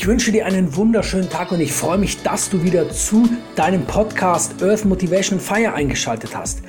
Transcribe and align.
Ich 0.00 0.06
wünsche 0.06 0.32
dir 0.32 0.46
einen 0.46 0.76
wunderschönen 0.76 1.28
Tag 1.28 1.52
und 1.52 1.60
ich 1.60 1.74
freue 1.74 1.98
mich, 1.98 2.22
dass 2.22 2.48
du 2.48 2.62
wieder 2.62 2.88
zu 2.88 3.28
deinem 3.54 3.84
Podcast 3.84 4.62
Earth 4.62 4.86
Motivation 4.86 5.38
Fire 5.38 5.74
eingeschaltet 5.74 6.34
hast. 6.34 6.62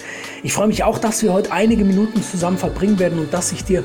Ich 0.43 0.51
freue 0.51 0.67
mich 0.67 0.83
auch, 0.83 0.97
dass 0.97 1.23
wir 1.23 1.31
heute 1.31 1.49
einige 1.53 1.85
Minuten 1.85 2.21
zusammen 2.21 2.57
verbringen 2.57 2.99
werden 2.99 3.19
und 3.19 3.33
dass 3.33 3.53
ich 3.53 3.63
dir 3.63 3.83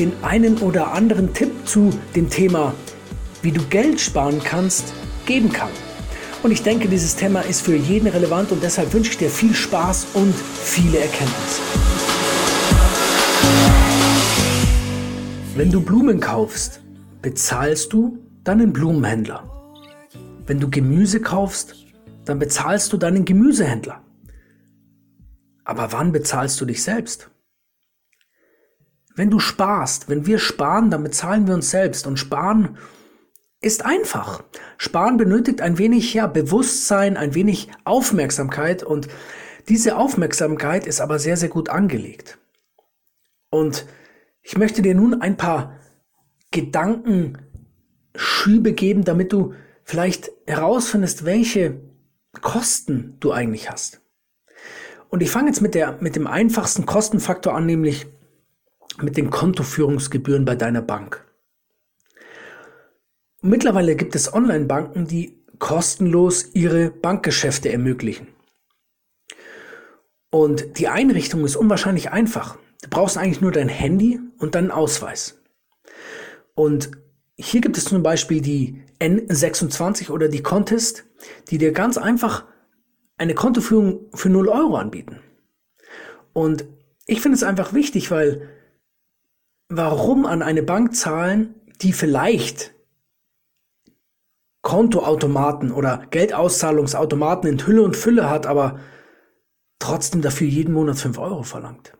den 0.00 0.12
einen 0.22 0.58
oder 0.58 0.94
anderen 0.94 1.32
Tipp 1.32 1.52
zu 1.64 1.90
dem 2.16 2.28
Thema, 2.28 2.74
wie 3.40 3.52
du 3.52 3.62
Geld 3.66 4.00
sparen 4.00 4.40
kannst, 4.42 4.92
geben 5.26 5.52
kann. 5.52 5.70
Und 6.42 6.50
ich 6.50 6.64
denke, 6.64 6.88
dieses 6.88 7.14
Thema 7.14 7.42
ist 7.42 7.60
für 7.60 7.76
jeden 7.76 8.08
relevant 8.08 8.50
und 8.50 8.64
deshalb 8.64 8.92
wünsche 8.92 9.12
ich 9.12 9.18
dir 9.18 9.30
viel 9.30 9.54
Spaß 9.54 10.08
und 10.14 10.34
viele 10.34 10.98
Erkenntnisse. 10.98 11.60
Wenn 15.54 15.70
du 15.70 15.80
Blumen 15.82 16.18
kaufst, 16.18 16.80
bezahlst 17.22 17.92
du 17.92 18.18
deinen 18.48 18.72
Blumenhändler. 18.72 19.44
Wenn 20.46 20.58
du 20.58 20.70
Gemüse 20.70 21.20
kaufst, 21.20 21.74
dann 22.24 22.38
bezahlst 22.38 22.92
du 22.92 22.96
deinen 22.96 23.26
Gemüsehändler. 23.26 24.02
Aber 25.64 25.92
wann 25.92 26.12
bezahlst 26.12 26.58
du 26.58 26.64
dich 26.64 26.82
selbst? 26.82 27.30
Wenn 29.14 29.30
du 29.30 29.38
sparst, 29.38 30.08
wenn 30.08 30.24
wir 30.24 30.38
sparen, 30.38 30.90
dann 30.90 31.02
bezahlen 31.02 31.46
wir 31.46 31.54
uns 31.54 31.70
selbst. 31.70 32.06
Und 32.06 32.18
sparen 32.18 32.78
ist 33.60 33.84
einfach. 33.84 34.42
Sparen 34.78 35.18
benötigt 35.18 35.60
ein 35.60 35.76
wenig 35.76 36.14
ja, 36.14 36.26
Bewusstsein, 36.26 37.18
ein 37.18 37.34
wenig 37.34 37.68
Aufmerksamkeit. 37.84 38.82
Und 38.82 39.08
diese 39.68 39.96
Aufmerksamkeit 39.96 40.86
ist 40.86 41.02
aber 41.02 41.18
sehr, 41.18 41.36
sehr 41.36 41.50
gut 41.50 41.68
angelegt. 41.68 42.38
Und 43.50 43.84
ich 44.40 44.56
möchte 44.56 44.80
dir 44.80 44.94
nun 44.94 45.20
ein 45.20 45.36
paar 45.36 45.78
Gedanken 46.50 47.36
Schübe 48.14 48.72
geben, 48.72 49.04
damit 49.04 49.32
du 49.32 49.54
vielleicht 49.84 50.30
herausfindest, 50.46 51.24
welche 51.24 51.80
Kosten 52.40 53.16
du 53.20 53.32
eigentlich 53.32 53.70
hast. 53.70 54.00
Und 55.08 55.22
ich 55.22 55.30
fange 55.30 55.48
jetzt 55.48 55.62
mit, 55.62 55.74
der, 55.74 55.98
mit 56.00 56.16
dem 56.16 56.26
einfachsten 56.26 56.84
Kostenfaktor 56.84 57.54
an, 57.54 57.66
nämlich 57.66 58.06
mit 59.00 59.16
den 59.16 59.30
Kontoführungsgebühren 59.30 60.44
bei 60.44 60.54
deiner 60.54 60.82
Bank. 60.82 61.24
Mittlerweile 63.40 63.96
gibt 63.96 64.14
es 64.14 64.32
Online-Banken, 64.32 65.06
die 65.06 65.38
kostenlos 65.58 66.54
ihre 66.54 66.90
Bankgeschäfte 66.90 67.70
ermöglichen. 67.70 68.28
Und 70.30 70.78
die 70.78 70.88
Einrichtung 70.88 71.44
ist 71.44 71.56
unwahrscheinlich 71.56 72.10
einfach. 72.10 72.58
Du 72.82 72.90
brauchst 72.90 73.16
eigentlich 73.16 73.40
nur 73.40 73.52
dein 73.52 73.68
Handy 73.68 74.20
und 74.38 74.54
deinen 74.54 74.70
Ausweis. 74.70 75.40
Und 76.54 76.90
hier 77.38 77.60
gibt 77.60 77.78
es 77.78 77.84
zum 77.84 78.02
Beispiel 78.02 78.40
die 78.40 78.82
N26 79.00 80.10
oder 80.10 80.28
die 80.28 80.42
Contest, 80.42 81.04
die 81.50 81.58
dir 81.58 81.72
ganz 81.72 81.96
einfach 81.96 82.44
eine 83.16 83.34
Kontoführung 83.34 84.06
für 84.12 84.28
0 84.28 84.48
Euro 84.48 84.76
anbieten. 84.76 85.20
Und 86.32 86.66
ich 87.06 87.20
finde 87.20 87.36
es 87.36 87.44
einfach 87.44 87.72
wichtig, 87.72 88.10
weil 88.10 88.48
warum 89.68 90.26
an 90.26 90.42
eine 90.42 90.62
Bank 90.62 90.94
zahlen, 90.94 91.54
die 91.80 91.92
vielleicht 91.92 92.74
Kontoautomaten 94.62 95.70
oder 95.70 96.06
Geldauszahlungsautomaten 96.10 97.48
in 97.48 97.66
Hülle 97.66 97.82
und 97.82 97.96
Fülle 97.96 98.28
hat, 98.28 98.46
aber 98.46 98.80
trotzdem 99.78 100.22
dafür 100.22 100.48
jeden 100.48 100.74
Monat 100.74 100.98
5 100.98 101.18
Euro 101.18 101.44
verlangt. 101.44 101.96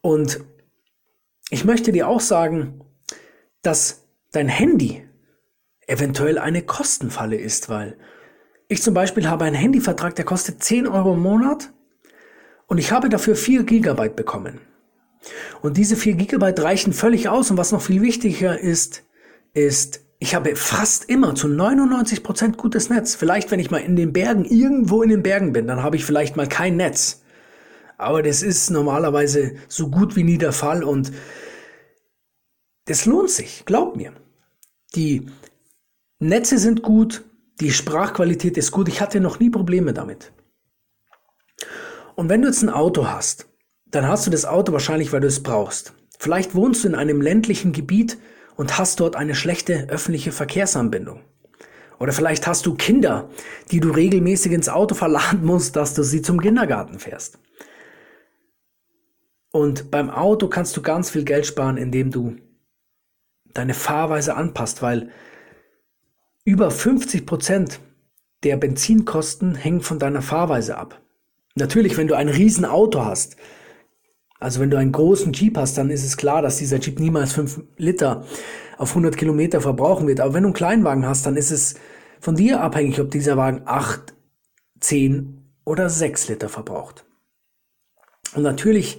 Und 0.00 0.44
ich 1.50 1.64
möchte 1.64 1.92
dir 1.92 2.08
auch 2.08 2.20
sagen, 2.20 2.81
dass 3.62 4.06
dein 4.32 4.48
Handy 4.48 5.04
eventuell 5.86 6.38
eine 6.38 6.62
Kostenfalle 6.62 7.36
ist, 7.36 7.68
weil 7.68 7.96
ich 8.68 8.82
zum 8.82 8.94
Beispiel 8.94 9.28
habe 9.28 9.44
einen 9.44 9.56
Handyvertrag, 9.56 10.14
der 10.16 10.24
kostet 10.24 10.62
10 10.62 10.86
Euro 10.86 11.14
im 11.14 11.20
Monat 11.20 11.72
und 12.66 12.78
ich 12.78 12.92
habe 12.92 13.08
dafür 13.08 13.36
4 13.36 13.64
Gigabyte 13.64 14.16
bekommen. 14.16 14.60
Und 15.60 15.76
diese 15.76 15.96
4 15.96 16.14
Gigabyte 16.14 16.60
reichen 16.60 16.92
völlig 16.92 17.28
aus 17.28 17.50
und 17.50 17.56
was 17.56 17.72
noch 17.72 17.82
viel 17.82 18.02
wichtiger 18.02 18.58
ist, 18.58 19.04
ist, 19.54 20.00
ich 20.18 20.34
habe 20.34 20.56
fast 20.56 21.08
immer 21.08 21.34
zu 21.34 21.48
99 21.48 22.22
Prozent 22.22 22.56
gutes 22.56 22.90
Netz. 22.90 23.14
Vielleicht, 23.14 23.50
wenn 23.50 23.60
ich 23.60 23.70
mal 23.70 23.78
in 23.78 23.96
den 23.96 24.12
Bergen, 24.12 24.44
irgendwo 24.44 25.02
in 25.02 25.10
den 25.10 25.22
Bergen 25.22 25.52
bin, 25.52 25.66
dann 25.66 25.82
habe 25.82 25.96
ich 25.96 26.04
vielleicht 26.04 26.36
mal 26.36 26.48
kein 26.48 26.76
Netz. 26.76 27.22
Aber 27.98 28.22
das 28.22 28.42
ist 28.42 28.70
normalerweise 28.70 29.56
so 29.68 29.88
gut 29.88 30.16
wie 30.16 30.24
nie 30.24 30.38
der 30.38 30.52
Fall 30.52 30.82
und 30.82 31.12
das 32.86 33.06
lohnt 33.06 33.30
sich, 33.30 33.64
glaub 33.64 33.96
mir. 33.96 34.12
Die 34.94 35.26
Netze 36.18 36.58
sind 36.58 36.82
gut, 36.82 37.24
die 37.60 37.70
Sprachqualität 37.70 38.56
ist 38.56 38.72
gut. 38.72 38.88
Ich 38.88 39.00
hatte 39.00 39.20
noch 39.20 39.38
nie 39.38 39.50
Probleme 39.50 39.92
damit. 39.92 40.32
Und 42.14 42.28
wenn 42.28 42.42
du 42.42 42.48
jetzt 42.48 42.62
ein 42.62 42.70
Auto 42.70 43.08
hast, 43.08 43.46
dann 43.86 44.06
hast 44.06 44.26
du 44.26 44.30
das 44.30 44.44
Auto 44.44 44.72
wahrscheinlich, 44.72 45.12
weil 45.12 45.20
du 45.20 45.26
es 45.26 45.42
brauchst. 45.42 45.94
Vielleicht 46.18 46.54
wohnst 46.54 46.84
du 46.84 46.88
in 46.88 46.94
einem 46.94 47.20
ländlichen 47.20 47.72
Gebiet 47.72 48.18
und 48.56 48.78
hast 48.78 49.00
dort 49.00 49.16
eine 49.16 49.34
schlechte 49.34 49.88
öffentliche 49.88 50.32
Verkehrsanbindung. 50.32 51.20
Oder 51.98 52.12
vielleicht 52.12 52.46
hast 52.46 52.66
du 52.66 52.74
Kinder, 52.74 53.28
die 53.70 53.80
du 53.80 53.90
regelmäßig 53.90 54.52
ins 54.52 54.68
Auto 54.68 54.94
verladen 54.94 55.40
musst, 55.44 55.76
dass 55.76 55.94
du 55.94 56.02
sie 56.02 56.22
zum 56.22 56.40
Kindergarten 56.40 56.98
fährst. 56.98 57.38
Und 59.52 59.90
beim 59.90 60.10
Auto 60.10 60.48
kannst 60.48 60.76
du 60.76 60.82
ganz 60.82 61.10
viel 61.10 61.24
Geld 61.24 61.46
sparen, 61.46 61.76
indem 61.76 62.10
du 62.10 62.36
deine 63.54 63.74
Fahrweise 63.74 64.36
anpasst, 64.36 64.82
weil 64.82 65.10
über 66.44 66.70
50 66.70 67.26
Prozent 67.26 67.80
der 68.42 68.56
Benzinkosten 68.56 69.54
hängen 69.54 69.80
von 69.80 69.98
deiner 69.98 70.22
Fahrweise 70.22 70.76
ab. 70.76 71.00
Natürlich, 71.54 71.96
wenn 71.96 72.08
du 72.08 72.16
ein 72.16 72.28
Riesenauto 72.28 73.04
hast, 73.04 73.36
also 74.40 74.58
wenn 74.58 74.70
du 74.70 74.76
einen 74.76 74.90
großen 74.90 75.32
Jeep 75.32 75.56
hast, 75.56 75.78
dann 75.78 75.90
ist 75.90 76.04
es 76.04 76.16
klar, 76.16 76.42
dass 76.42 76.56
dieser 76.56 76.78
Jeep 76.78 76.98
niemals 76.98 77.32
5 77.34 77.62
Liter 77.76 78.24
auf 78.76 78.90
100 78.90 79.16
Kilometer 79.16 79.60
verbrauchen 79.60 80.08
wird. 80.08 80.18
Aber 80.18 80.34
wenn 80.34 80.42
du 80.42 80.48
einen 80.48 80.54
Kleinwagen 80.54 81.06
hast, 81.06 81.26
dann 81.26 81.36
ist 81.36 81.52
es 81.52 81.76
von 82.20 82.34
dir 82.34 82.60
abhängig, 82.60 83.00
ob 83.00 83.10
dieser 83.10 83.36
Wagen 83.36 83.62
8, 83.66 84.14
10 84.80 85.42
oder 85.64 85.88
6 85.88 86.28
Liter 86.28 86.48
verbraucht. 86.48 87.04
Und 88.34 88.42
natürlich 88.42 88.98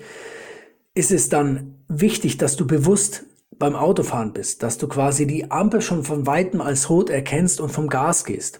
ist 0.93 1.11
es 1.11 1.27
dann 1.27 1.83
wichtig, 1.89 2.37
dass 2.37 2.55
du 2.55 2.65
bewusst 2.65 3.25
beim 3.59 3.75
Autofahren 3.75 4.33
bist, 4.33 4.63
dass 4.63 4.77
du 4.77 4.87
quasi 4.87 5.27
die 5.27 5.51
Ampel 5.51 5.81
schon 5.81 6.03
von 6.03 6.25
weitem 6.25 6.61
als 6.61 6.89
rot 6.89 7.09
erkennst 7.09 7.61
und 7.61 7.69
vom 7.69 7.87
Gas 7.87 8.25
gehst. 8.25 8.59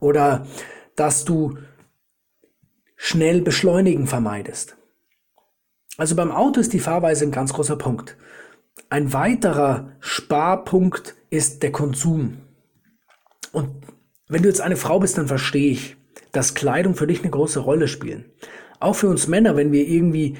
Oder 0.00 0.46
dass 0.96 1.24
du 1.24 1.58
schnell 2.96 3.42
beschleunigen 3.42 4.06
vermeidest. 4.06 4.76
Also 5.96 6.16
beim 6.16 6.30
Auto 6.30 6.60
ist 6.60 6.72
die 6.72 6.80
Fahrweise 6.80 7.24
ein 7.24 7.32
ganz 7.32 7.52
großer 7.52 7.76
Punkt. 7.76 8.16
Ein 8.88 9.12
weiterer 9.12 9.92
Sparpunkt 10.00 11.14
ist 11.30 11.62
der 11.62 11.72
Konsum. 11.72 12.38
Und 13.52 13.70
wenn 14.28 14.42
du 14.42 14.48
jetzt 14.48 14.60
eine 14.60 14.76
Frau 14.76 15.00
bist, 15.00 15.18
dann 15.18 15.28
verstehe 15.28 15.72
ich, 15.72 15.96
dass 16.32 16.54
Kleidung 16.54 16.94
für 16.94 17.06
dich 17.06 17.20
eine 17.20 17.30
große 17.30 17.60
Rolle 17.60 17.88
spielen. 17.88 18.24
Auch 18.80 18.94
für 18.94 19.08
uns 19.08 19.28
Männer, 19.28 19.56
wenn 19.56 19.72
wir 19.72 19.86
irgendwie 19.86 20.38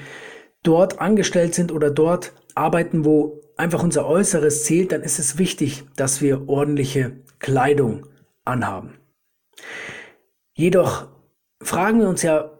dort 0.63 0.99
angestellt 0.99 1.53
sind 1.53 1.71
oder 1.71 1.91
dort 1.91 2.33
arbeiten, 2.55 3.05
wo 3.05 3.42
einfach 3.57 3.83
unser 3.83 4.05
Äußeres 4.05 4.63
zählt, 4.63 4.91
dann 4.91 5.01
ist 5.01 5.19
es 5.19 5.37
wichtig, 5.37 5.83
dass 5.95 6.21
wir 6.21 6.47
ordentliche 6.49 7.23
Kleidung 7.39 8.07
anhaben. 8.45 8.97
Jedoch 10.53 11.07
fragen 11.61 11.99
wir 11.99 12.09
uns 12.09 12.21
ja, 12.21 12.51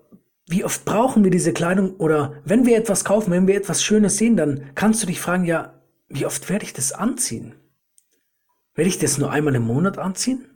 wie 0.48 0.64
oft 0.64 0.86
brauchen 0.86 1.24
wir 1.24 1.32
diese 1.32 1.54
Kleidung 1.54 1.96
oder 1.98 2.42
wenn 2.44 2.66
wir 2.66 2.78
etwas 2.78 3.06
kaufen, 3.06 3.32
wenn 3.32 3.48
wir 3.48 3.56
etwas 3.56 3.84
Schönes 3.84 4.18
sehen, 4.18 4.36
dann 4.36 4.76
kannst 4.76 5.02
du 5.02 5.08
dich 5.08 5.20
fragen, 5.20 5.46
ja, 5.46 5.82
wie 6.08 6.26
oft 6.26 6.50
werde 6.50 6.66
ich 6.66 6.74
das 6.74 6.92
anziehen? 6.92 7.56
Werde 8.76 8.90
ich 8.90 9.00
das 9.00 9.18
nur 9.18 9.32
einmal 9.32 9.56
im 9.56 9.64
Monat 9.64 9.98
anziehen? 9.98 10.50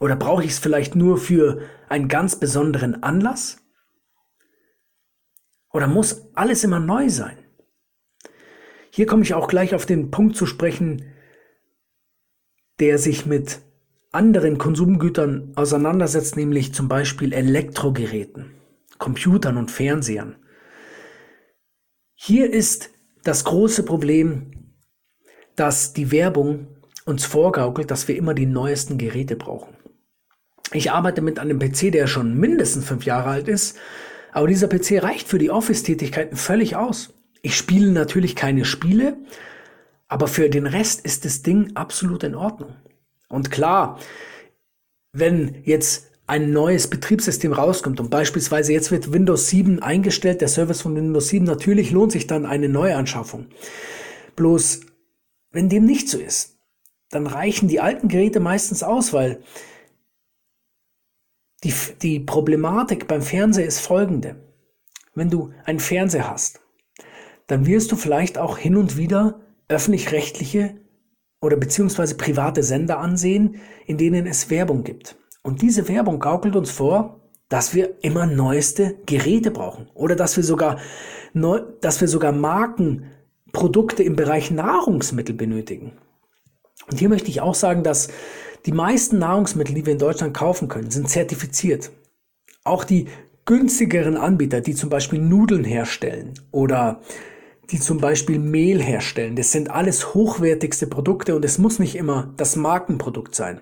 Oder 0.00 0.16
brauche 0.16 0.44
ich 0.44 0.50
es 0.50 0.58
vielleicht 0.58 0.96
nur 0.96 1.18
für 1.18 1.62
einen 1.88 2.08
ganz 2.08 2.36
besonderen 2.36 3.02
Anlass? 3.02 3.58
Oder 5.72 5.86
muss 5.86 6.34
alles 6.34 6.64
immer 6.64 6.80
neu 6.80 7.08
sein? 7.08 7.43
Hier 8.94 9.06
komme 9.06 9.24
ich 9.24 9.34
auch 9.34 9.48
gleich 9.48 9.74
auf 9.74 9.86
den 9.86 10.12
Punkt 10.12 10.36
zu 10.36 10.46
sprechen, 10.46 11.06
der 12.78 12.98
sich 12.98 13.26
mit 13.26 13.58
anderen 14.12 14.56
Konsumgütern 14.56 15.52
auseinandersetzt, 15.56 16.36
nämlich 16.36 16.72
zum 16.74 16.86
Beispiel 16.86 17.32
Elektrogeräten, 17.32 18.52
Computern 18.98 19.56
und 19.56 19.72
Fernsehern. 19.72 20.36
Hier 22.14 22.52
ist 22.52 22.90
das 23.24 23.42
große 23.42 23.84
Problem, 23.84 24.76
dass 25.56 25.92
die 25.92 26.12
Werbung 26.12 26.68
uns 27.04 27.24
vorgaukelt, 27.24 27.90
dass 27.90 28.06
wir 28.06 28.16
immer 28.16 28.32
die 28.32 28.46
neuesten 28.46 28.96
Geräte 28.96 29.34
brauchen. 29.34 29.74
Ich 30.72 30.92
arbeite 30.92 31.20
mit 31.20 31.40
einem 31.40 31.58
PC, 31.58 31.90
der 31.90 32.06
schon 32.06 32.38
mindestens 32.38 32.84
fünf 32.84 33.04
Jahre 33.04 33.30
alt 33.30 33.48
ist, 33.48 33.76
aber 34.30 34.46
dieser 34.46 34.68
PC 34.68 35.02
reicht 35.02 35.26
für 35.26 35.38
die 35.38 35.50
Office-Tätigkeiten 35.50 36.36
völlig 36.36 36.76
aus. 36.76 37.13
Ich 37.44 37.56
spiele 37.56 37.92
natürlich 37.92 38.34
keine 38.34 38.64
Spiele, 38.64 39.18
Aber 40.08 40.28
für 40.28 40.48
den 40.48 40.66
Rest 40.66 41.00
ist 41.00 41.24
das 41.24 41.42
Ding 41.42 41.74
absolut 41.74 42.22
in 42.22 42.34
Ordnung. 42.34 42.76
Und 43.28 43.50
klar, 43.50 43.98
wenn 45.12 45.62
jetzt 45.64 46.10
ein 46.26 46.52
neues 46.52 46.88
Betriebssystem 46.88 47.52
rauskommt 47.52 48.00
und 48.00 48.10
beispielsweise 48.10 48.72
jetzt 48.72 48.90
wird 48.90 49.12
Windows 49.12 49.48
7 49.48 49.82
eingestellt, 49.82 50.40
der 50.40 50.48
Service 50.48 50.82
von 50.82 50.94
Windows 50.94 51.28
7, 51.28 51.44
natürlich 51.44 51.90
lohnt 51.90 52.12
sich 52.12 52.26
dann 52.26 52.46
eine 52.46 52.68
Neuanschaffung. 52.68 53.48
Bloß, 54.36 54.80
wenn 55.50 55.68
dem 55.68 55.84
nicht 55.84 56.08
so 56.08 56.18
ist, 56.18 56.56
dann 57.10 57.26
reichen 57.26 57.68
die 57.68 57.80
alten 57.80 58.08
Geräte 58.08 58.40
meistens 58.40 58.82
aus, 58.82 59.12
weil 59.12 59.42
die, 61.62 61.74
die 62.02 62.20
Problematik 62.20 63.06
beim 63.08 63.22
Fernseher 63.22 63.66
ist 63.66 63.80
folgende. 63.80 64.36
Wenn 65.14 65.30
du 65.30 65.52
einen 65.64 65.80
Fernseher 65.80 66.30
hast, 66.30 66.60
dann 67.46 67.66
wirst 67.66 67.92
du 67.92 67.96
vielleicht 67.96 68.38
auch 68.38 68.58
hin 68.58 68.76
und 68.76 68.96
wieder 68.96 69.40
öffentlich-rechtliche 69.68 70.76
oder 71.40 71.56
beziehungsweise 71.56 72.16
private 72.16 72.62
Sender 72.62 72.98
ansehen, 72.98 73.56
in 73.86 73.98
denen 73.98 74.26
es 74.26 74.50
Werbung 74.50 74.84
gibt. 74.84 75.16
Und 75.42 75.60
diese 75.62 75.88
Werbung 75.88 76.20
gaukelt 76.20 76.56
uns 76.56 76.70
vor, 76.70 77.20
dass 77.48 77.74
wir 77.74 78.02
immer 78.02 78.26
neueste 78.26 78.96
Geräte 79.06 79.50
brauchen 79.50 79.88
oder 79.94 80.16
dass 80.16 80.36
wir 80.36 80.44
sogar 80.44 80.78
neu, 81.34 81.60
dass 81.80 82.00
wir 82.00 82.08
sogar 82.08 82.32
Markenprodukte 82.32 84.02
im 84.02 84.16
Bereich 84.16 84.50
Nahrungsmittel 84.50 85.34
benötigen. 85.34 85.92
Und 86.90 86.98
hier 86.98 87.08
möchte 87.08 87.28
ich 87.28 87.40
auch 87.40 87.54
sagen, 87.54 87.82
dass 87.82 88.08
die 88.66 88.72
meisten 88.72 89.18
Nahrungsmittel, 89.18 89.74
die 89.74 89.84
wir 89.84 89.92
in 89.92 89.98
Deutschland 89.98 90.34
kaufen 90.34 90.68
können, 90.68 90.90
sind 90.90 91.08
zertifiziert. 91.08 91.90
Auch 92.64 92.84
die 92.84 93.08
günstigeren 93.44 94.16
Anbieter, 94.16 94.62
die 94.62 94.74
zum 94.74 94.88
Beispiel 94.88 95.20
Nudeln 95.20 95.64
herstellen 95.64 96.32
oder 96.50 97.00
die 97.70 97.80
zum 97.80 97.98
Beispiel 97.98 98.38
Mehl 98.38 98.82
herstellen, 98.82 99.36
das 99.36 99.52
sind 99.52 99.70
alles 99.70 100.14
hochwertigste 100.14 100.86
Produkte 100.86 101.34
und 101.34 101.44
es 101.44 101.58
muss 101.58 101.78
nicht 101.78 101.96
immer 101.96 102.32
das 102.36 102.56
Markenprodukt 102.56 103.34
sein. 103.34 103.60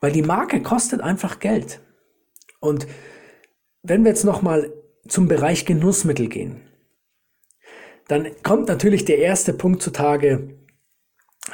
Weil 0.00 0.12
die 0.12 0.22
Marke 0.22 0.62
kostet 0.62 1.00
einfach 1.00 1.38
Geld. 1.38 1.80
Und 2.60 2.86
wenn 3.82 4.04
wir 4.04 4.10
jetzt 4.10 4.24
nochmal 4.24 4.72
zum 5.06 5.28
Bereich 5.28 5.64
Genussmittel 5.64 6.28
gehen, 6.28 6.60
dann 8.08 8.28
kommt 8.42 8.68
natürlich 8.68 9.04
der 9.04 9.18
erste 9.18 9.52
Punkt 9.52 9.82
zutage, 9.82 10.58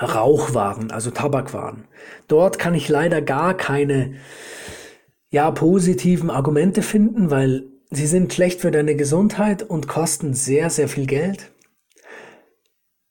Rauchwaren, 0.01 0.91
also 0.91 1.11
Tabakwaren. 1.11 1.89
Dort 2.27 2.59
kann 2.59 2.75
ich 2.75 2.89
leider 2.89 3.23
gar 3.23 3.57
keine 3.57 4.17
ja, 5.31 5.51
positiven 5.51 6.31
Argumente 6.31 6.83
finden, 6.83 7.31
weil 7.31 7.65
sie 7.91 8.07
sind 8.07 8.33
schlecht 8.33 8.61
für 8.61 8.71
deine 8.71 8.97
Gesundheit 8.97 9.63
und 9.63 9.89
kosten 9.89 10.35
sehr, 10.35 10.71
sehr 10.71 10.89
viel 10.89 11.07
Geld. 11.07 11.51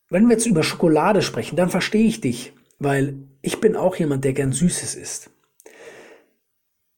Wenn 0.09 0.27
wir 0.27 0.33
jetzt 0.33 0.45
über 0.45 0.63
Schokolade 0.63 1.21
sprechen, 1.21 1.55
dann 1.55 1.69
verstehe 1.69 2.07
ich 2.07 2.21
dich, 2.21 2.53
weil 2.79 3.15
ich 3.41 3.59
bin 3.59 3.75
auch 3.75 3.95
jemand, 3.95 4.23
der 4.23 4.33
gern 4.33 4.53
Süßes 4.53 4.95
isst. 4.95 5.29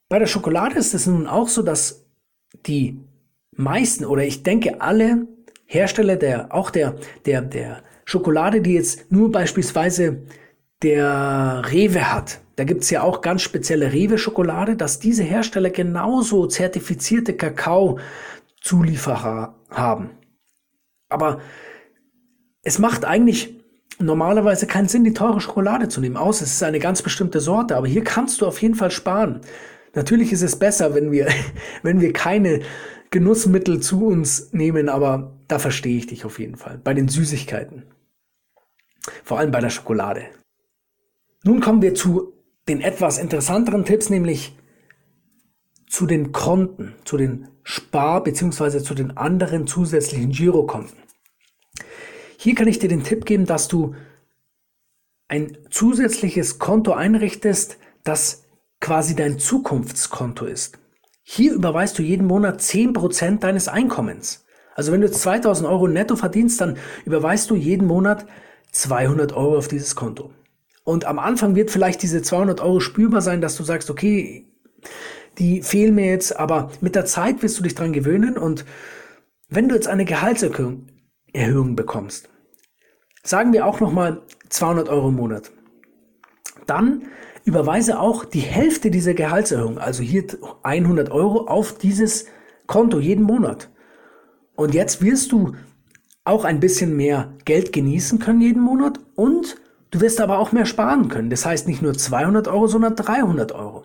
Bei 0.08 0.18
der 0.18 0.26
Schokolade 0.26 0.78
ist 0.78 0.94
es 0.94 1.06
nun 1.06 1.26
auch 1.26 1.48
so, 1.48 1.62
dass 1.62 2.04
die 2.66 2.98
meisten 3.52 4.04
oder 4.04 4.24
ich 4.24 4.42
denke 4.42 4.80
alle 4.80 5.26
Hersteller 5.66 6.16
der, 6.16 6.52
auch 6.52 6.70
der, 6.70 6.96
der, 7.26 7.42
der 7.42 7.82
Schokolade, 8.04 8.60
die 8.60 8.74
jetzt 8.74 9.12
nur 9.12 9.30
beispielsweise 9.30 10.22
der 10.82 11.62
Rewe 11.70 12.12
hat, 12.12 12.40
da 12.60 12.64
gibt's 12.64 12.90
ja 12.90 13.02
auch 13.02 13.22
ganz 13.22 13.40
spezielle 13.40 13.94
Rewe-Schokolade, 13.94 14.76
dass 14.76 14.98
diese 14.98 15.22
Hersteller 15.22 15.70
genauso 15.70 16.46
zertifizierte 16.46 17.32
Kakao-Zulieferer 17.32 19.54
haben. 19.70 20.10
Aber 21.08 21.40
es 22.62 22.78
macht 22.78 23.06
eigentlich 23.06 23.64
normalerweise 23.98 24.66
keinen 24.66 24.88
Sinn, 24.88 25.04
die 25.04 25.14
teure 25.14 25.40
Schokolade 25.40 25.88
zu 25.88 26.02
nehmen, 26.02 26.18
aus. 26.18 26.42
Es 26.42 26.52
ist 26.52 26.62
eine 26.62 26.80
ganz 26.80 27.00
bestimmte 27.00 27.40
Sorte, 27.40 27.76
aber 27.76 27.86
hier 27.86 28.04
kannst 28.04 28.42
du 28.42 28.46
auf 28.46 28.60
jeden 28.60 28.74
Fall 28.74 28.90
sparen. 28.90 29.40
Natürlich 29.94 30.30
ist 30.30 30.42
es 30.42 30.58
besser, 30.58 30.94
wenn 30.94 31.12
wir, 31.12 31.28
wenn 31.82 32.02
wir 32.02 32.12
keine 32.12 32.60
Genussmittel 33.08 33.80
zu 33.80 34.04
uns 34.04 34.52
nehmen, 34.52 34.90
aber 34.90 35.32
da 35.48 35.58
verstehe 35.58 35.96
ich 35.96 36.08
dich 36.08 36.26
auf 36.26 36.38
jeden 36.38 36.56
Fall. 36.56 36.76
Bei 36.76 36.92
den 36.92 37.08
Süßigkeiten. 37.08 37.84
Vor 39.24 39.38
allem 39.38 39.50
bei 39.50 39.62
der 39.62 39.70
Schokolade. 39.70 40.24
Nun 41.42 41.60
kommen 41.60 41.80
wir 41.80 41.94
zu 41.94 42.34
den 42.68 42.80
etwas 42.80 43.18
interessanteren 43.18 43.84
Tipps, 43.84 44.10
nämlich 44.10 44.56
zu 45.88 46.06
den 46.06 46.32
Konten, 46.32 46.94
zu 47.04 47.16
den 47.16 47.48
Spar- 47.62 48.22
bzw. 48.22 48.80
zu 48.80 48.94
den 48.94 49.16
anderen 49.16 49.66
zusätzlichen 49.66 50.30
Girokonten. 50.30 50.98
Hier 52.38 52.54
kann 52.54 52.68
ich 52.68 52.78
dir 52.78 52.88
den 52.88 53.04
Tipp 53.04 53.26
geben, 53.26 53.44
dass 53.44 53.68
du 53.68 53.94
ein 55.28 55.58
zusätzliches 55.70 56.58
Konto 56.58 56.92
einrichtest, 56.92 57.78
das 58.02 58.44
quasi 58.80 59.14
dein 59.14 59.38
Zukunftskonto 59.38 60.46
ist. 60.46 60.78
Hier 61.22 61.52
überweist 61.52 61.98
du 61.98 62.02
jeden 62.02 62.26
Monat 62.26 62.60
10% 62.60 63.38
deines 63.38 63.68
Einkommens. 63.68 64.44
Also 64.74 64.90
wenn 64.90 65.02
du 65.02 65.10
2000 65.10 65.68
Euro 65.68 65.86
netto 65.86 66.16
verdienst, 66.16 66.60
dann 66.60 66.78
überweist 67.04 67.50
du 67.50 67.54
jeden 67.54 67.86
Monat 67.86 68.26
200 68.72 69.32
Euro 69.34 69.58
auf 69.58 69.68
dieses 69.68 69.94
Konto. 69.94 70.32
Und 70.84 71.04
am 71.04 71.18
Anfang 71.18 71.54
wird 71.54 71.70
vielleicht 71.70 72.02
diese 72.02 72.22
200 72.22 72.60
Euro 72.60 72.80
spürbar 72.80 73.20
sein, 73.20 73.40
dass 73.40 73.56
du 73.56 73.64
sagst, 73.64 73.90
okay, 73.90 74.46
die 75.38 75.62
fehlen 75.62 75.94
mir 75.94 76.06
jetzt, 76.06 76.38
aber 76.38 76.70
mit 76.80 76.94
der 76.94 77.04
Zeit 77.04 77.42
wirst 77.42 77.58
du 77.58 77.62
dich 77.62 77.74
dran 77.74 77.92
gewöhnen 77.92 78.36
und 78.36 78.64
wenn 79.48 79.68
du 79.68 79.74
jetzt 79.74 79.88
eine 79.88 80.04
Gehaltserhöhung 80.04 80.86
Erhöhung 81.32 81.76
bekommst, 81.76 82.28
sagen 83.22 83.52
wir 83.52 83.66
auch 83.66 83.80
nochmal 83.80 84.22
200 84.48 84.88
Euro 84.88 85.08
im 85.08 85.16
Monat, 85.16 85.52
dann 86.66 87.02
überweise 87.44 88.00
auch 88.00 88.24
die 88.24 88.40
Hälfte 88.40 88.90
dieser 88.90 89.14
Gehaltserhöhung, 89.14 89.78
also 89.78 90.02
hier 90.02 90.24
100 90.62 91.10
Euro 91.10 91.46
auf 91.46 91.78
dieses 91.78 92.26
Konto 92.66 92.98
jeden 92.98 93.24
Monat. 93.24 93.70
Und 94.56 94.74
jetzt 94.74 95.02
wirst 95.02 95.32
du 95.32 95.54
auch 96.24 96.44
ein 96.44 96.60
bisschen 96.60 96.96
mehr 96.96 97.34
Geld 97.44 97.72
genießen 97.72 98.18
können 98.18 98.40
jeden 98.40 98.62
Monat 98.62 99.00
und 99.14 99.56
du 99.90 100.00
wirst 100.00 100.20
aber 100.20 100.38
auch 100.38 100.52
mehr 100.52 100.66
sparen 100.66 101.08
können. 101.08 101.30
Das 101.30 101.46
heißt 101.46 101.66
nicht 101.66 101.82
nur 101.82 101.94
200 101.94 102.48
Euro, 102.48 102.66
sondern 102.66 102.96
300 102.96 103.52
Euro. 103.52 103.84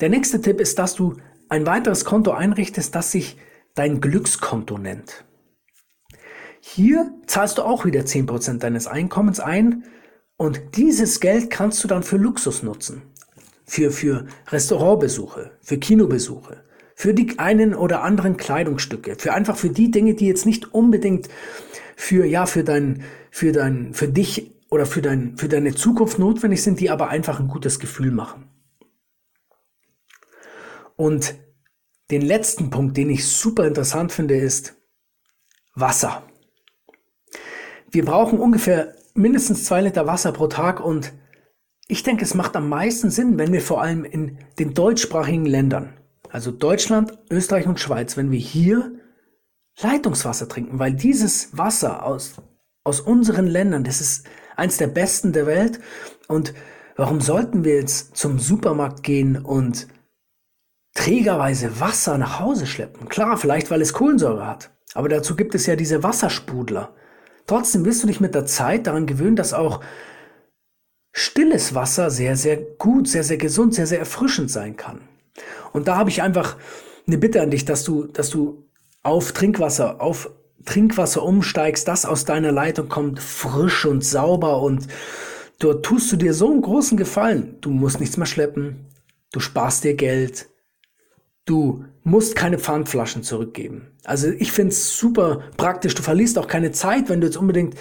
Der 0.00 0.08
nächste 0.08 0.40
Tipp 0.40 0.60
ist, 0.60 0.78
dass 0.78 0.94
du 0.94 1.16
ein 1.48 1.66
weiteres 1.66 2.04
Konto 2.04 2.32
einrichtest, 2.32 2.94
das 2.94 3.12
sich 3.12 3.38
dein 3.74 4.00
Glückskonto 4.00 4.78
nennt. 4.78 5.24
Hier 6.60 7.12
zahlst 7.26 7.58
du 7.58 7.62
auch 7.62 7.84
wieder 7.84 8.00
10% 8.00 8.58
deines 8.58 8.86
Einkommens 8.86 9.40
ein 9.40 9.84
und 10.36 10.60
dieses 10.76 11.20
Geld 11.20 11.50
kannst 11.50 11.82
du 11.84 11.88
dann 11.88 12.02
für 12.02 12.16
Luxus 12.16 12.62
nutzen. 12.62 13.02
Für, 13.68 13.90
für 13.90 14.26
Restaurantbesuche, 14.48 15.52
für 15.60 15.78
Kinobesuche, 15.78 16.62
für 16.94 17.14
die 17.14 17.38
einen 17.38 17.74
oder 17.74 18.02
anderen 18.02 18.36
Kleidungsstücke, 18.36 19.16
für 19.16 19.32
einfach 19.32 19.56
für 19.56 19.70
die 19.70 19.90
Dinge, 19.90 20.14
die 20.14 20.26
jetzt 20.26 20.46
nicht 20.46 20.72
unbedingt 20.72 21.28
für, 21.96 22.26
ja, 22.26 22.46
für 22.46 22.62
dein, 22.62 23.02
für 23.36 23.52
dein, 23.52 23.92
für 23.92 24.08
dich 24.08 24.50
oder 24.70 24.86
für 24.86 25.02
dein, 25.02 25.36
für 25.36 25.48
deine 25.48 25.74
Zukunft 25.74 26.18
notwendig 26.18 26.62
sind, 26.62 26.80
die 26.80 26.88
aber 26.88 27.08
einfach 27.08 27.38
ein 27.38 27.48
gutes 27.48 27.78
Gefühl 27.78 28.10
machen. 28.10 28.48
Und 30.96 31.34
den 32.10 32.22
letzten 32.22 32.70
Punkt, 32.70 32.96
den 32.96 33.10
ich 33.10 33.28
super 33.28 33.66
interessant 33.66 34.10
finde, 34.10 34.36
ist 34.36 34.74
Wasser. 35.74 36.22
Wir 37.90 38.06
brauchen 38.06 38.38
ungefähr 38.38 38.94
mindestens 39.12 39.64
zwei 39.64 39.82
Liter 39.82 40.06
Wasser 40.06 40.32
pro 40.32 40.46
Tag 40.46 40.80
und 40.80 41.12
ich 41.88 42.02
denke, 42.02 42.24
es 42.24 42.32
macht 42.32 42.56
am 42.56 42.70
meisten 42.70 43.10
Sinn, 43.10 43.36
wenn 43.36 43.52
wir 43.52 43.60
vor 43.60 43.82
allem 43.82 44.06
in 44.06 44.38
den 44.58 44.72
deutschsprachigen 44.72 45.44
Ländern 45.44 45.92
also 46.30 46.52
Deutschland, 46.52 47.12
Österreich 47.30 47.66
und 47.66 47.80
Schweiz, 47.80 48.16
wenn 48.16 48.30
wir 48.30 48.38
hier 48.38 48.98
Leitungswasser 49.78 50.48
trinken, 50.48 50.78
weil 50.78 50.94
dieses 50.94 51.56
Wasser 51.58 52.02
aus, 52.02 52.36
aus 52.86 53.00
unseren 53.00 53.48
Ländern, 53.48 53.82
das 53.82 54.00
ist 54.00 54.26
eins 54.54 54.76
der 54.76 54.86
besten 54.86 55.32
der 55.32 55.46
Welt. 55.46 55.80
Und 56.28 56.54
warum 56.94 57.20
sollten 57.20 57.64
wir 57.64 57.74
jetzt 57.74 58.16
zum 58.16 58.38
Supermarkt 58.38 59.02
gehen 59.02 59.36
und 59.36 59.88
trägerweise 60.94 61.80
Wasser 61.80 62.16
nach 62.16 62.38
Hause 62.38 62.66
schleppen? 62.66 63.08
Klar, 63.08 63.38
vielleicht 63.38 63.72
weil 63.72 63.82
es 63.82 63.92
Kohlensäure 63.92 64.46
hat. 64.46 64.70
Aber 64.94 65.08
dazu 65.08 65.34
gibt 65.34 65.56
es 65.56 65.66
ja 65.66 65.74
diese 65.74 66.04
Wasserspudler. 66.04 66.94
Trotzdem 67.48 67.84
wirst 67.84 68.04
du 68.04 68.06
dich 68.06 68.20
mit 68.20 68.36
der 68.36 68.46
Zeit 68.46 68.86
daran 68.86 69.06
gewöhnen, 69.06 69.36
dass 69.36 69.52
auch 69.52 69.82
stilles 71.12 71.74
Wasser 71.74 72.10
sehr, 72.10 72.36
sehr 72.36 72.56
gut, 72.56 73.08
sehr, 73.08 73.24
sehr 73.24 73.36
gesund, 73.36 73.74
sehr, 73.74 73.88
sehr 73.88 73.98
erfrischend 73.98 74.50
sein 74.50 74.76
kann. 74.76 75.00
Und 75.72 75.88
da 75.88 75.96
habe 75.96 76.10
ich 76.10 76.22
einfach 76.22 76.56
eine 77.06 77.18
Bitte 77.18 77.42
an 77.42 77.50
dich, 77.50 77.64
dass 77.64 77.82
du, 77.82 78.06
dass 78.06 78.30
du 78.30 78.64
auf 79.02 79.32
Trinkwasser, 79.32 80.00
auf 80.00 80.30
Trinkwasser 80.64 81.22
umsteigst, 81.22 81.86
das 81.86 82.04
aus 82.04 82.24
deiner 82.24 82.52
Leitung 82.52 82.88
kommt, 82.88 83.20
frisch 83.20 83.84
und 83.84 84.04
sauber 84.04 84.62
und 84.62 84.88
dort 85.58 85.84
tust 85.84 86.10
du 86.12 86.16
dir 86.16 86.34
so 86.34 86.50
einen 86.50 86.62
großen 86.62 86.96
Gefallen. 86.96 87.56
Du 87.60 87.70
musst 87.70 88.00
nichts 88.00 88.16
mehr 88.16 88.26
schleppen, 88.26 88.86
du 89.32 89.40
sparst 89.40 89.84
dir 89.84 89.94
Geld, 89.94 90.48
Du 91.46 91.84
musst 92.02 92.34
keine 92.34 92.58
Pfandflaschen 92.58 93.22
zurückgeben. 93.22 93.92
Also 94.04 94.28
ich 94.28 94.50
finde 94.50 94.72
es 94.72 94.98
super 94.98 95.44
praktisch. 95.56 95.94
Du 95.94 96.02
verlierst 96.02 96.38
auch 96.38 96.48
keine 96.48 96.72
Zeit, 96.72 97.08
wenn 97.08 97.20
du 97.20 97.28
jetzt 97.28 97.36
unbedingt 97.36 97.76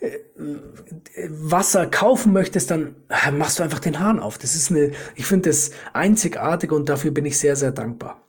äh, 0.00 1.28
Wasser 1.28 1.86
kaufen 1.86 2.32
möchtest, 2.32 2.72
dann 2.72 2.96
äh, 3.08 3.30
machst 3.30 3.58
du 3.58 3.62
einfach 3.62 3.78
den 3.78 4.00
Hahn 4.00 4.18
auf. 4.18 4.36
Das 4.36 4.56
ist 4.56 4.72
eine, 4.72 4.90
ich 5.14 5.26
finde 5.26 5.48
das 5.48 5.70
einzigartig 5.92 6.72
und 6.72 6.88
dafür 6.88 7.12
bin 7.12 7.24
ich 7.24 7.38
sehr, 7.38 7.54
sehr 7.54 7.70
dankbar. 7.70 8.20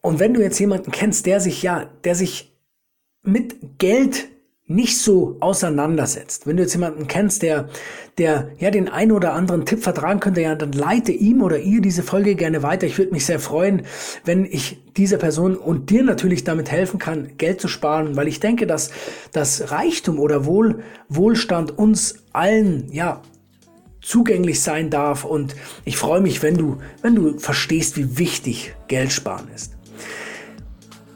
Und 0.00 0.20
wenn 0.20 0.34
du 0.34 0.40
jetzt 0.40 0.58
jemanden 0.58 0.90
kennst, 0.90 1.26
der 1.26 1.40
sich 1.40 1.62
ja, 1.62 1.86
der 2.04 2.14
sich 2.14 2.56
mit 3.22 3.78
Geld 3.78 4.28
nicht 4.70 4.98
so 4.98 5.38
auseinandersetzt. 5.40 6.46
Wenn 6.46 6.58
du 6.58 6.62
jetzt 6.62 6.74
jemanden 6.74 7.08
kennst, 7.08 7.40
der, 7.40 7.70
der 8.18 8.50
ja 8.58 8.70
den 8.70 8.90
einen 8.90 9.12
oder 9.12 9.32
anderen 9.32 9.64
Tipp 9.64 9.82
vertragen 9.82 10.20
könnte, 10.20 10.42
ja, 10.42 10.54
dann 10.54 10.72
leite 10.72 11.10
ihm 11.10 11.42
oder 11.42 11.58
ihr 11.58 11.80
diese 11.80 12.02
Folge 12.02 12.34
gerne 12.34 12.62
weiter. 12.62 12.86
Ich 12.86 12.98
würde 12.98 13.12
mich 13.12 13.24
sehr 13.24 13.40
freuen, 13.40 13.86
wenn 14.26 14.44
ich 14.44 14.78
dieser 14.94 15.16
Person 15.16 15.56
und 15.56 15.88
dir 15.88 16.02
natürlich 16.02 16.44
damit 16.44 16.70
helfen 16.70 16.98
kann, 16.98 17.30
Geld 17.38 17.62
zu 17.62 17.68
sparen, 17.68 18.14
weil 18.16 18.28
ich 18.28 18.40
denke, 18.40 18.66
dass 18.66 18.90
das 19.32 19.70
Reichtum 19.70 20.18
oder 20.18 20.44
Wohl, 20.44 20.82
Wohlstand 21.08 21.78
uns 21.78 22.16
allen, 22.34 22.92
ja, 22.92 23.22
zugänglich 24.02 24.60
sein 24.60 24.90
darf 24.90 25.24
und 25.24 25.56
ich 25.86 25.96
freue 25.96 26.20
mich, 26.20 26.42
wenn 26.42 26.56
du, 26.56 26.76
wenn 27.00 27.14
du 27.14 27.38
verstehst, 27.38 27.96
wie 27.96 28.18
wichtig 28.18 28.74
Geld 28.86 29.12
sparen 29.12 29.48
ist. 29.54 29.77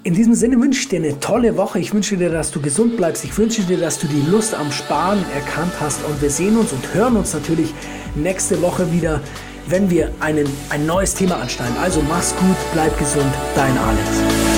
In 0.05 0.15
diesem 0.15 0.35
Sinne 0.35 0.59
wünsche 0.61 0.81
ich 0.81 0.89
dir 0.89 0.99
eine 0.99 1.21
tolle 1.21 1.57
Woche. 1.57 1.79
Ich 1.79 1.95
wünsche 1.95 2.17
dir, 2.17 2.29
dass 2.29 2.51
du 2.51 2.61
gesund 2.61 2.97
bleibst. 2.97 3.25
Ich 3.25 3.39
wünsche 3.39 3.63
dir, 3.63 3.79
dass 3.79 4.01
du 4.01 4.09
die 4.09 4.23
Lust 4.29 4.53
am 4.53 4.73
Sparen 4.73 5.25
erkannt 5.33 5.73
hast. 5.81 6.05
Und 6.05 6.21
wir 6.21 6.31
sehen 6.31 6.57
uns 6.57 6.73
und 6.73 6.93
hören 6.93 7.17
uns 7.17 7.33
natürlich 7.35 7.73
nächste 8.17 8.61
Woche 8.63 8.91
wieder, 8.91 9.21
wenn 9.69 9.91
wir 9.91 10.11
einen, 10.19 10.49
ein 10.71 10.87
neues 10.87 11.15
Thema 11.15 11.37
anschneiden. 11.37 11.77
Also 11.81 12.03
mach's 12.09 12.35
gut, 12.35 12.57
bleib 12.73 12.99
gesund, 12.99 13.33
dein 13.55 13.79
Alex. 13.79 14.52